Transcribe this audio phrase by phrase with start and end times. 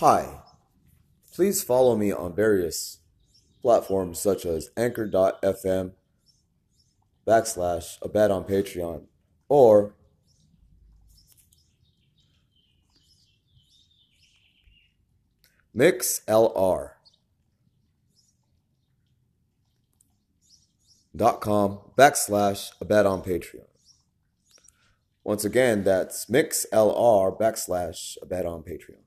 [0.00, 0.40] Hi.
[1.34, 3.00] Please follow me on various
[3.60, 5.92] platforms such as anchor.fm
[7.26, 9.02] backslash aBaddOnPatreon
[9.50, 9.92] or
[15.76, 16.92] mixlr
[21.14, 23.66] dot com backslash aBaddOnPatreon.
[25.24, 29.02] Once again, that's mixlr backslash aBaddOnPatreon.